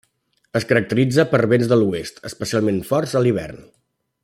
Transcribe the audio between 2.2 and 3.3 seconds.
especialment forts a